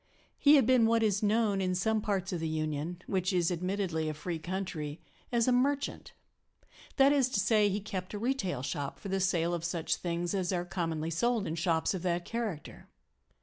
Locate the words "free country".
4.15-4.99